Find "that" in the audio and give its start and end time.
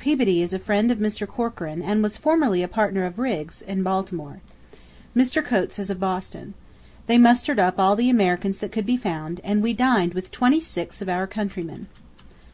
8.58-8.70